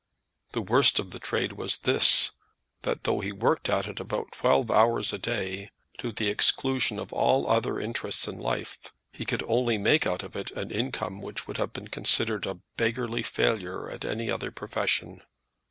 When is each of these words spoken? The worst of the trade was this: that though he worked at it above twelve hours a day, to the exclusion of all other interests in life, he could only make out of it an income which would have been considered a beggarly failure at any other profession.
The 0.53 0.63
worst 0.63 0.97
of 0.97 1.11
the 1.11 1.19
trade 1.19 1.53
was 1.53 1.77
this: 1.77 2.31
that 2.81 3.03
though 3.03 3.19
he 3.19 3.31
worked 3.31 3.69
at 3.69 3.85
it 3.85 3.99
above 3.99 4.31
twelve 4.31 4.71
hours 4.71 5.13
a 5.13 5.19
day, 5.19 5.69
to 5.99 6.11
the 6.11 6.27
exclusion 6.27 6.97
of 6.97 7.13
all 7.13 7.47
other 7.47 7.79
interests 7.79 8.27
in 8.27 8.39
life, 8.39 8.79
he 9.11 9.25
could 9.25 9.43
only 9.47 9.77
make 9.77 10.07
out 10.07 10.23
of 10.23 10.35
it 10.35 10.49
an 10.57 10.71
income 10.71 11.21
which 11.21 11.45
would 11.45 11.57
have 11.57 11.71
been 11.73 11.89
considered 11.89 12.47
a 12.47 12.57
beggarly 12.77 13.21
failure 13.21 13.91
at 13.91 14.03
any 14.03 14.31
other 14.31 14.49
profession. 14.49 15.21